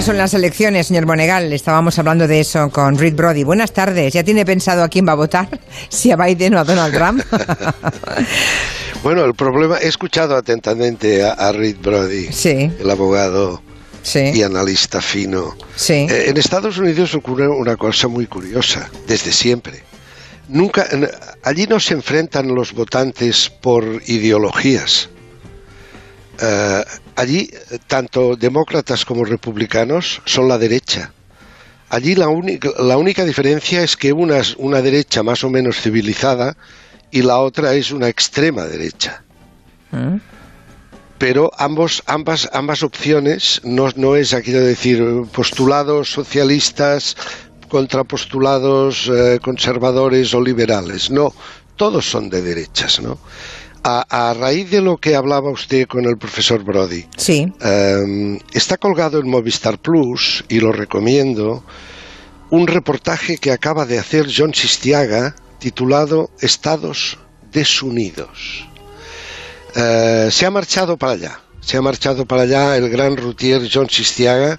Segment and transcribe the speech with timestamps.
[0.00, 1.52] semanas son las elecciones, señor Monegal.
[1.52, 3.44] Estábamos hablando de eso con Reed Brody.
[3.44, 4.12] Buenas tardes.
[4.12, 5.48] ¿Ya tiene pensado a quién va a votar?
[5.88, 7.22] ¿Si a Biden o a Donald Trump?
[9.02, 13.62] bueno, el problema, he escuchado atentamente a, Reed Brody, el abogado
[14.14, 15.56] y analista fino.
[15.88, 19.82] Eh, en Estados Unidos ocurre una cosa muy curiosa, desde siempre.
[20.48, 20.86] Nunca,
[21.42, 25.10] allí no se enfrentan los votantes por ideologías
[26.40, 26.84] eh,
[27.16, 27.50] allí,
[27.86, 31.12] tanto demócratas como republicanos son la derecha.
[31.90, 32.26] Allí la,
[32.78, 36.56] la única diferencia es que una es una derecha más o menos civilizada
[37.10, 39.24] y la otra es una extrema derecha.
[39.90, 40.16] ¿Mm?
[41.18, 47.16] Pero ambos, ambas, ambas opciones no, no es, quiero decir, postulados socialistas
[47.68, 51.10] contra postulados eh, conservadores o liberales.
[51.10, 51.34] No,
[51.76, 53.18] todos son de derechas, ¿no?
[53.82, 57.50] A, raíz de lo que hablaba usted con el profesor Brody, sí.
[57.60, 61.64] Em, está colgado en Movistar Plus, y lo recomiendo,
[62.50, 67.18] un reportaje que acaba de hacer John Sistiaga titulado Estados
[67.52, 68.68] desunidos.
[69.74, 73.88] Eh, se ha marchado para allá, se ha marchado para allá el gran routier John
[73.88, 74.58] Sistiaga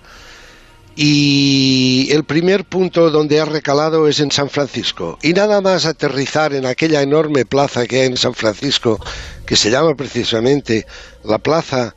[0.96, 5.18] y el primer punto donde ha recalado es en San Francisco.
[5.22, 9.00] Y nada más aterrizar en aquella enorme plaza que hay en San Francisco,
[9.46, 10.86] que se llama precisamente
[11.24, 11.96] la Plaza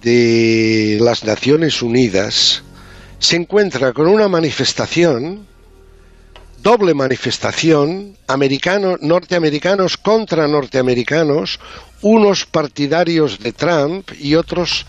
[0.00, 2.62] de las Naciones Unidas,
[3.18, 5.46] se encuentra con una manifestación,
[6.62, 11.60] doble manifestación, americanos, norteamericanos contra norteamericanos,
[12.00, 14.86] unos partidarios de Trump y otros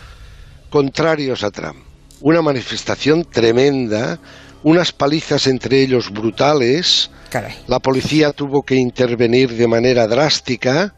[0.70, 1.84] contrarios a Trump
[2.21, 4.19] una manifestación tremenda,
[4.63, 7.11] unas palizas entre ellos brutales.
[7.67, 10.95] La policía tuvo que intervenir de manera drástica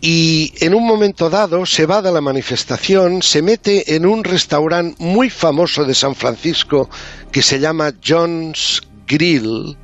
[0.00, 4.96] y en un momento dado se va de la manifestación, se mete en un restaurante
[4.98, 6.88] muy famoso de San Francisco
[7.32, 9.76] que se llama John's Grill.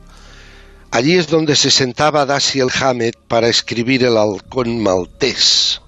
[0.90, 5.81] Allí es donde se sentaba Dashiell Hammett para escribir El halcón maltés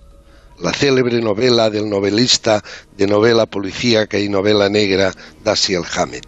[0.59, 2.63] la célebre novela del novelista
[2.97, 6.27] de novela policíaca y novela negra Dashiell Hammett.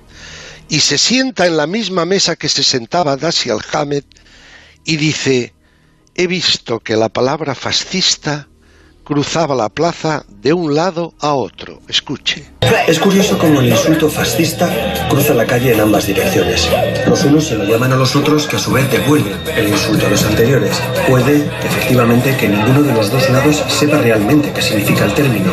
[0.68, 4.06] Y se sienta en la misma mesa que se sentaba Dashiell Hammett
[4.84, 5.54] y dice,
[6.14, 8.48] he visto que la palabra fascista
[9.06, 11.80] cruzaba la plaza de un lado a otro.
[11.86, 12.44] Escuche.
[12.88, 14.68] Es curioso cómo el insulto fascista
[15.08, 16.68] cruza la calle en ambas direcciones.
[17.06, 20.08] Los unos se lo llaman a los otros que a su vez devuelven el insulto
[20.08, 20.76] a los anteriores.
[21.08, 25.52] Puede, efectivamente, que ninguno de los dos lados sepa realmente qué significa el término.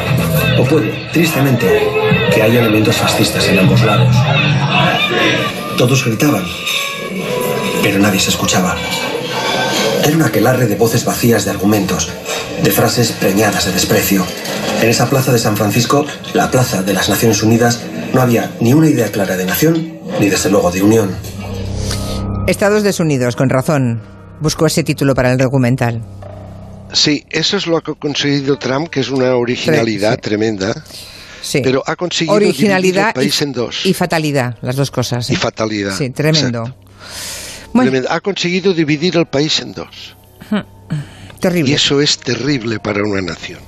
[0.60, 1.88] O puede, tristemente,
[2.34, 4.16] que haya elementos fascistas en ambos lados.
[5.78, 6.44] Todos gritaban,
[7.84, 8.76] pero nadie se escuchaba.
[10.04, 12.10] Era un aquelarre de voces vacías de argumentos,
[12.64, 14.26] de frases preñadas de desprecio.
[14.82, 17.82] En esa plaza de San Francisco, la plaza de las Naciones Unidas,
[18.14, 21.16] no había ni una idea clara de nación, ni desde luego de unión.
[22.48, 24.02] Estados desunidos, con razón,
[24.40, 26.02] buscó ese título para el documental.
[26.94, 30.74] Sí, eso es lo que ha conseguido Trump, que es una originalidad tremenda.
[31.42, 31.60] Sí.
[31.64, 33.86] Pero ha conseguido originalidad el país en dos.
[33.86, 35.30] Y fatalidad, las dos cosas.
[35.30, 35.38] Y ¿eh?
[35.38, 35.98] fatalidad.
[35.98, 36.74] Sí, tremendo.
[38.10, 40.16] Ha conseguido dividir el país en dos.
[41.44, 43.60] Y eso es terrible para una nación.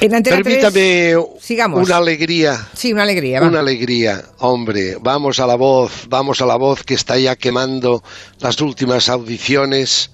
[0.00, 2.68] Permítame una alegría.
[2.74, 3.42] Sí, una alegría.
[3.42, 4.96] Una alegría, hombre.
[5.00, 8.02] Vamos a la voz, vamos a la voz que está ya quemando
[8.40, 10.10] las últimas audiciones.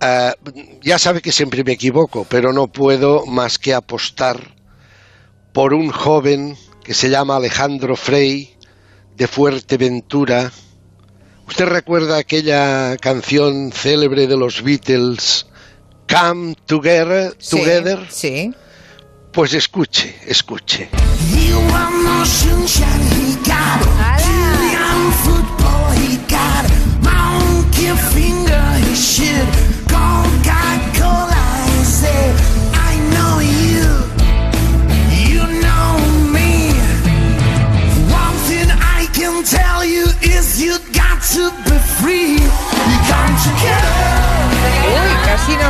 [0.00, 0.32] Eh,
[0.82, 4.54] ya sabe que siempre me equivoco, pero no puedo más que apostar
[5.52, 8.56] por un joven que se llama Alejandro Frey,
[9.16, 10.52] de Fuerteventura.
[11.48, 15.46] ¿Usted recuerda aquella canción célebre de los Beatles?
[16.08, 17.34] Come Together.
[17.34, 18.06] together.
[18.08, 18.54] Sí,
[19.30, 20.88] Pues escuche, escuche.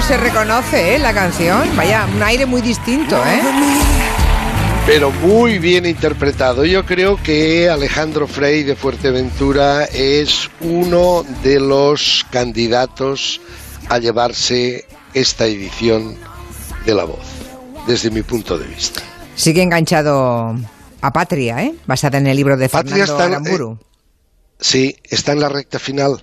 [0.09, 0.99] Se reconoce ¿eh?
[0.99, 1.77] la canción.
[1.77, 3.43] Vaya, un aire muy distinto, ¿eh?
[4.87, 6.65] Pero muy bien interpretado.
[6.65, 13.43] Yo creo que Alejandro Frey de Fuerteventura es uno de los candidatos
[13.91, 16.17] a llevarse esta edición
[16.87, 17.27] de La Voz,
[17.87, 19.03] desde mi punto de vista.
[19.35, 20.57] Sigue enganchado
[21.03, 21.75] a Patria, ¿eh?
[21.87, 23.79] Basada en el libro de Fernando Aramburu.
[23.79, 23.85] Eh,
[24.59, 26.23] sí, está en la recta final.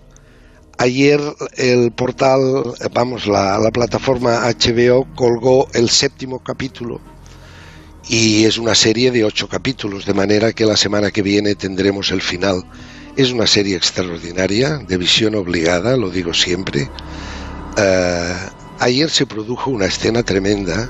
[0.77, 1.21] Ayer
[1.55, 2.41] el portal,
[2.93, 6.99] vamos, la, plataforma HBO colgó el séptimo capítulo
[8.09, 12.11] y es una serie de ocho capítulos, de manera que la semana que viene tendremos
[12.11, 12.63] el final.
[13.15, 16.89] Es una serie extraordinaria, de visión obligada, lo digo siempre.
[17.77, 18.35] Eh,
[18.79, 20.89] ayer se produjo una escena tremenda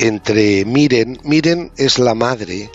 [0.00, 2.70] entre Miren, Miren es la madre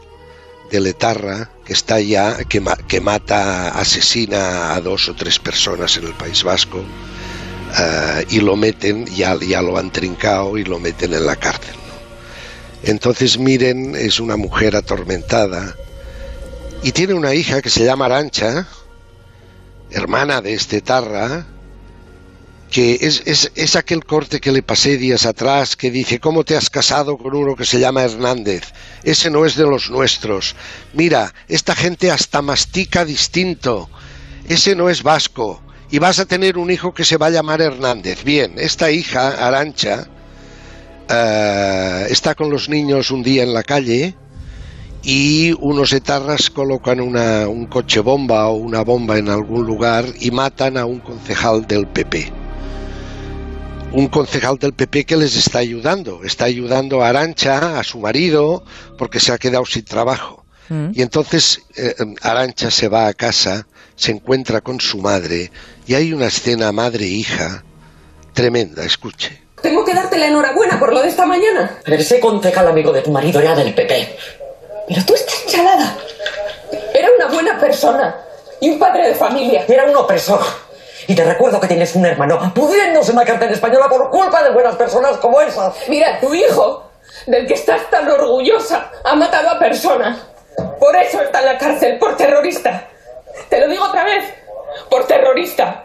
[0.72, 6.14] de Letarra, está ya, que, que mata, asesina a dos o tres personas en el
[6.14, 6.84] País Vasco,
[7.78, 11.76] eh, y lo meten, ya, ya lo han trincado y lo meten en la cárcel.
[12.84, 15.76] Entonces Miren es una mujer atormentada
[16.82, 18.68] y tiene una hija que se llama Arancha,
[19.92, 21.46] hermana de este Tarra,
[22.70, 26.56] que es, es, es, aquel corte que le pasé días atrás que dice, ¿cómo te
[26.56, 28.74] has casado con uno que se llama Hernández?
[29.04, 30.56] Ese no es de los nuestros.
[30.94, 33.90] Mira, esta gente hasta mastica distinto.
[34.48, 35.62] Ese no es vasco.
[35.90, 38.24] Y vas a tener un hijo que se va a llamar Hernández.
[38.24, 40.08] Bien, esta hija, Arancha,
[41.10, 44.16] uh, está con los niños un día en la calle
[45.02, 50.30] y unos etarras colocan una, un coche bomba o una bomba en algún lugar y
[50.30, 52.39] matan a un concejal del PP
[53.92, 56.22] un concejal del PP que les está ayudando.
[56.24, 58.64] Está ayudando a Arancha, a su marido,
[58.98, 60.46] porque se ha quedado sin trabajo.
[60.70, 60.92] Mm.
[60.94, 65.52] Y entonces eh, Arancha se va a casa, se encuentra con su madre
[65.88, 67.64] y hay una escena madre-hija
[68.34, 69.42] tremenda, escuche.
[69.62, 71.80] Tengo que darte la enhorabuena por lo de esta mañana.
[71.84, 74.18] Pero ese concejal amigo de tu marido era del PP.
[74.88, 75.98] Pero tú estás chalada.
[76.94, 78.16] Era una buena persona
[78.62, 79.66] y un padre de familia.
[79.68, 80.69] Era un opresor.
[81.10, 85.18] Y te recuerdo que tienes un hermano pudriéndose en española por culpa de buenas personas
[85.18, 85.74] como esas.
[85.88, 86.88] Mira, tu hijo,
[87.26, 90.20] del que estás tan orgullosa, ha matado a personas.
[90.80, 92.88] Por eso está en la cárcel, por terrorista.
[93.50, 94.24] Te lo digo otra vez,
[94.88, 95.84] por terrorista.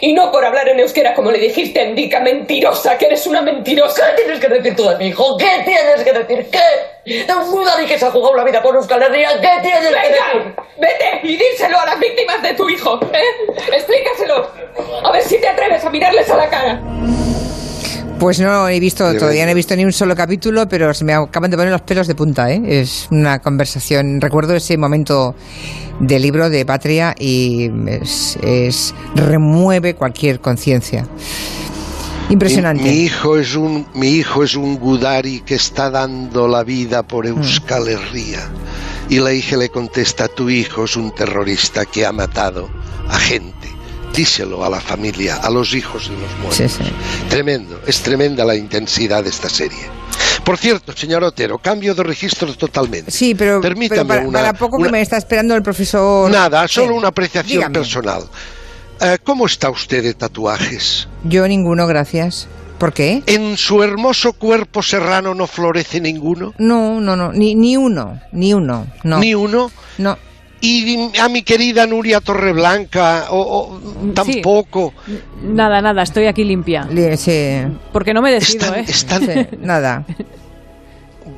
[0.00, 4.14] Y no por hablar en euskera como le dijiste, Endica, mentirosa, que eres una mentirosa.
[4.16, 5.36] ¿Qué tienes que decir tú de mi hijo?
[5.36, 6.50] ¿Qué tienes que decir?
[6.50, 7.24] ¿Qué?
[7.24, 10.02] De un Budari que se ha jugado la vida por Euskal Herria, ¿qué tienes Venga,
[10.02, 10.54] que decir?
[10.76, 13.52] Vete y díselo a las víctimas de tu hijo, ¿eh?
[13.72, 14.50] Explícaselo.
[15.04, 16.80] A ver si te atreves a mirarles a la cara.
[18.18, 21.14] Pues no he visto, todavía no he visto ni un solo capítulo, pero se me
[21.14, 22.60] acaban de poner los pelos de punta, ¿eh?
[22.66, 24.20] Es una conversación.
[24.20, 25.36] Recuerdo ese momento
[26.00, 31.06] del libro de Patria y es, es remueve cualquier conciencia.
[32.28, 32.82] Impresionante.
[32.82, 37.04] Mi, mi, hijo es un mi hijo es un Gudari que está dando la vida
[37.04, 38.50] por Euskal Herria.
[39.08, 42.68] Y la hija le contesta, tu hijo es un terrorista que ha matado
[43.08, 43.57] a gente
[44.14, 46.56] díselo a la familia, a los hijos de los muertos.
[46.56, 46.90] Sí, sí.
[47.28, 49.78] Tremendo, es tremenda la intensidad de esta serie.
[50.44, 53.10] Por cierto, señor Otero, cambio de registro totalmente.
[53.10, 56.30] Sí, pero, Permítame pero para, una, para poco una- que me está esperando el profesor.
[56.30, 57.74] Nada, solo una apreciación Dígame.
[57.74, 58.22] personal.
[59.00, 61.06] Eh, ¿Cómo está usted de tatuajes?
[61.24, 62.48] Yo ninguno, gracias.
[62.78, 63.22] ¿Por qué?
[63.26, 66.54] ¿En su hermoso cuerpo serrano no florece ninguno?
[66.58, 69.18] No, no, no, ni, ni uno, ni uno, no.
[69.18, 69.70] ¿Ni uno?
[69.98, 70.16] No.
[70.60, 74.92] Y a mi querida Nuria Torreblanca, o, o tampoco.
[75.42, 76.84] Nada, nada, estoy aquí limpia.
[76.90, 77.58] Li- sí,
[77.92, 78.84] Porque no me decido, Están, ¿eh?
[78.88, 80.04] están- sí, nada.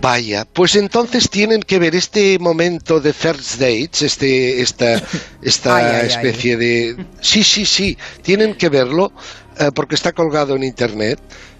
[0.00, 5.02] Vaya, pues entonces tienen que ver este momento de first dates, este, esta,
[5.42, 6.06] esta Ay, ay, ay.
[6.06, 6.96] especie de...
[7.20, 9.12] Sí, sí, sí, tienen que verlo
[9.58, 11.18] eh, porque está colgado en internet.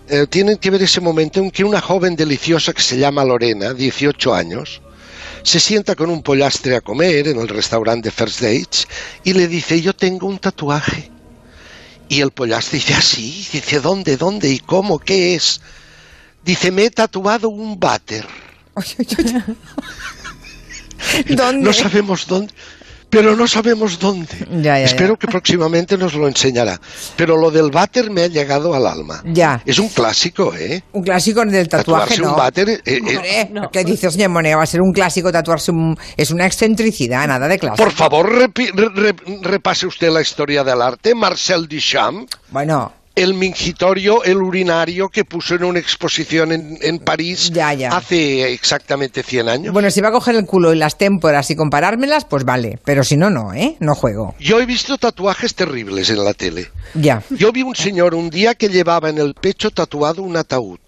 [0.09, 3.75] Eh, tienen que ver ese momento en que una joven deliciosa que se llama Lorena,
[3.75, 4.81] 18 años,
[5.43, 8.89] se sienta con un pollastre a comer en el restaurante First Dates
[9.25, 11.11] y le dice, yo tengo un tatuaje.
[12.09, 15.61] Y el pollastre dice, ah, sí, dice, ¿dónde, dónde y cómo, qué es?
[16.45, 18.27] Dice, me he tatuado un váter.
[21.29, 21.63] ¿Dónde?
[21.63, 22.53] No sabemos dónde,
[23.11, 24.29] pero no sabemos dónde.
[24.51, 25.19] Ya, ya, Espero ya.
[25.19, 26.81] que próximamente nos lo enseñará.
[27.17, 29.23] Pero lo del váter me ha llegado al alma.
[29.27, 29.61] Ya.
[29.67, 30.83] Es un clásico, ¿eh?
[30.93, 32.31] Un clásico del tatuaje, Tatuarse ¿no?
[32.31, 33.71] un váter, eh, eh, Hombre, No.
[33.71, 34.57] ¿Qué dice señor Monega?
[34.57, 35.97] Va a ser un clásico tatuarse un...
[36.17, 37.83] Es una excentricidad, nada de clásico.
[37.85, 41.15] Por favor, repi- re- re- repase usted la historia del arte.
[41.15, 47.51] Marcel Duchamp, Bueno, el mingitorio, el urinario que puso en una exposición en, en París
[47.53, 47.91] Ya, ya.
[47.97, 49.73] hace exactamente 100 años.
[49.73, 52.79] bueno, si va a coger el culo y las témporas y comparármelas, pues vale.
[52.85, 53.77] Pero si no, no, ¿eh?
[53.81, 54.35] No juego.
[54.39, 56.71] Yo he visto tatuajes terribles en la tele.
[56.95, 57.23] Ya.
[57.31, 60.79] Yo vi un señor un día que llevaba en el pecho tatuado un ataúd.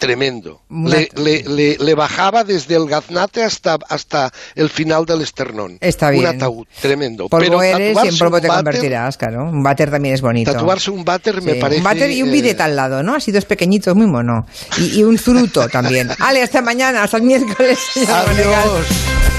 [0.00, 0.62] Tremendo.
[0.70, 5.76] Un Le, le- le- le bajaba desde el gaznate hasta, hasta el final del esternón.
[5.80, 6.26] Está Un bien.
[6.26, 7.28] ataúd, tremendo.
[7.28, 9.44] Polvo Pero eres y en polvo un te váter- convertirás, claro.
[9.44, 10.50] Un váter también es bonito.
[10.52, 11.78] Tatuarse un váter me parece...
[11.78, 13.14] Un váter y un eh, bidet al lado, ¿no?
[13.14, 14.46] Así dos pequeñitos, muy mono.
[14.78, 16.08] Y, y un fruto también.
[16.18, 17.78] Ale, hasta mañana, hasta el miércoles.
[18.08, 18.86] Adiós.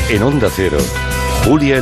[0.10, 0.78] En Onda Cero,
[1.46, 1.80] Julia